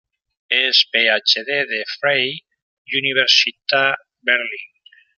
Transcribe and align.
Es 0.49 0.89
PhD 0.91 1.67
de 1.67 1.83
Freie 1.85 2.39
Universität 2.91 3.99
Berlin. 4.21 4.69